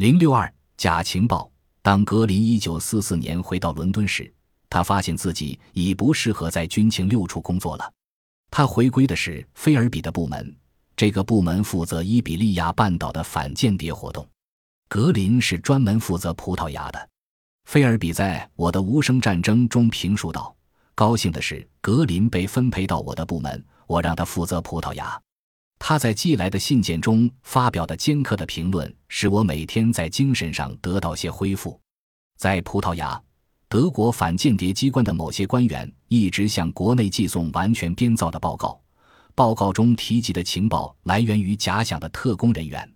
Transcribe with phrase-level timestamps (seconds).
[0.00, 1.52] 零六二假情报。
[1.82, 4.32] 当格林一九四四年回到伦敦时，
[4.70, 7.92] 他发现自己已不适合在军情六处工作了。
[8.50, 10.56] 他回归的是菲尔比的部门，
[10.96, 14.26] 这个部门负责伊比利亚半岛的反间谍活动。
[14.88, 17.08] 格林是专门负责葡萄牙的。
[17.68, 20.56] 菲尔比在《我的无声战争》中评述道
[20.96, 25.20] ：“高兴的是，格林被分配到我的部门，我让他负责葡萄牙。”
[25.82, 31.80] 他在寄来的信件中发表的尖刻的评论，使我每天在精神上得到些恢复。
[32.36, 33.20] 在葡萄牙，
[33.66, 38.78] 德国反间谍机关的某些官员一直向国内寄送完全编造的报告，
[39.34, 42.88] 报告中提及的情报来源于假想的特工人员。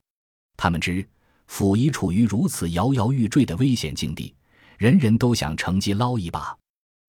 [0.56, 1.04] 他们知
[1.46, 4.32] 府已处于如此摇摇欲坠的危险境地。
[4.76, 6.54] 人人都想乘机捞一把。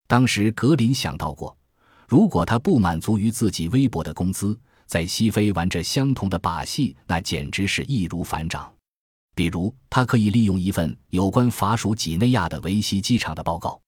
[0.07, 1.55] 当时格林想到过，
[2.07, 8.71] 如果他不满足于自己微薄的工资，在西非玩着相同的把戏，那简直是易如反掌。
[9.35, 13.81] 比如，他可以利用一份有关法属几内亚的维希机场的报告。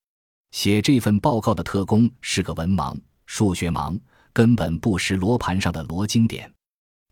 [0.52, 4.00] 写这份报告的特工是个文盲、数学盲，
[4.34, 6.52] 根本不识罗盘上的罗经典。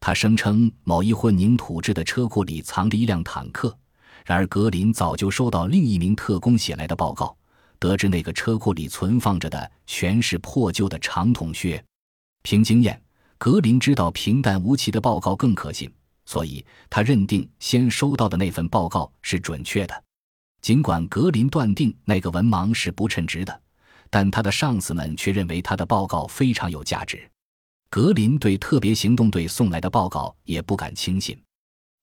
[0.01, 3.77] 他声称某一混凝土制的车库里藏着一辆坦克。
[4.25, 7.35] 然而，格林早就收到另一名特工写来的报告，
[7.79, 11.83] 得知那个车库里存放着的全是破旧的长筒靴。
[12.41, 13.01] 凭经验，
[13.45, 15.87] 格林知道平淡无奇的报告更可信，
[16.25, 20.03] 所以他认定先收到的那份报告是准确的。
[20.63, 23.61] 尽管格林断定那个文盲是不称职的，
[24.09, 27.29] 但他的上司们却认为他的报告非常有价值。
[27.87, 31.39] 格林对特别行动队送来的报告也不敢轻信。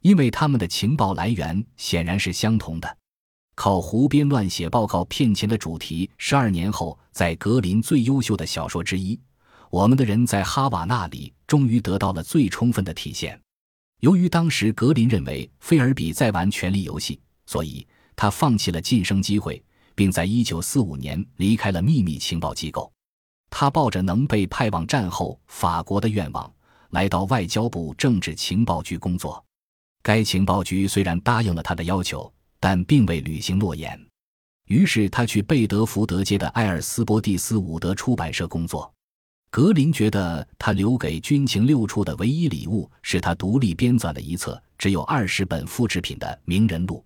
[0.02, 2.96] 因为他们的情报来源显然是相同的，
[3.56, 9.16] 靠胡编乱写报告骗钱的主题，十二年后在格林最优秀的小说之一
[9.72, 13.40] 《我们的人在哈瓦那》里终于得到了最充分的体现。
[14.00, 19.64] 由于当时格林认为菲尔比在玩权力游戏，所以他放弃了晋升机会，
[19.94, 22.92] 并在一九四五年离开了秘密情报机构。
[23.48, 26.52] 他抱着能被派往战后法国的愿望，
[26.90, 29.42] 来到外交部政治情报局工作。
[30.02, 32.30] 该情报局虽然答应了他的要求，
[32.60, 33.98] 但并未履行诺言。
[34.66, 38.92] 于是他去贝德福德街的埃尔斯波蒂斯伍德出版社工作。
[39.52, 46.96] 格林觉得他留给军情六处的唯一礼物是他独立编纂的一册只有二十本复制品的《名人录》，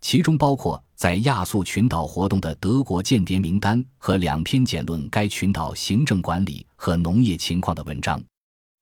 [0.00, 8.18] 其中包括在亚速群岛活动的德国间谍名单和两篇简论该群岛行政管理和农业情况的文章。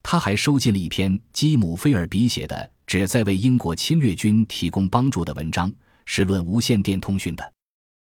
[0.05, 2.71] 他还收集了一篇基姆菲尔比写的。
[2.89, 5.71] 旨在为英国侵略军提供帮助的文章
[6.07, 7.53] 是论无线电通讯的。